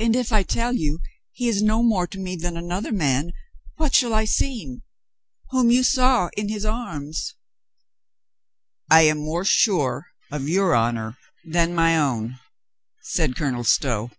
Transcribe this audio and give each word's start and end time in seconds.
"And 0.00 0.16
if 0.16 0.32
I 0.32 0.42
tell 0.42 0.72
you 0.72 1.00
he 1.30 1.46
is 1.46 1.60
no 1.60 1.82
more 1.82 2.06
to 2.06 2.18
me 2.18 2.36
than 2.36 2.56
another 2.56 2.90
man, 2.90 3.34
what 3.74 3.94
shall 3.94 4.14
I 4.14 4.24
seem— 4.24 4.82
whom 5.50 5.70
you 5.70 5.82
saw 5.82 6.30
in 6.38 6.48
his 6.48 6.64
arms?" 6.64 7.34
"I 8.90 9.02
am 9.02 9.18
more 9.18 9.44
sure 9.44 10.06
of 10.32 10.48
your 10.48 10.74
honor 10.74 11.18
than 11.44 11.74
my 11.74 11.98
own," 11.98 12.40
said 13.02 13.36
Colonel 13.36 13.64
Stow. 13.64 14.10